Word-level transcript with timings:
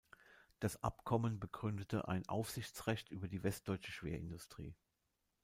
Das 0.59 0.81
Abkommen 0.83 1.39
begründete 1.39 2.07
ein 2.07 2.27
Aufsichtsrecht 2.27 3.11
über 3.11 3.27
die 3.27 3.43
westdeutsche 3.43 3.91
Schwerindustrie. 3.91 4.73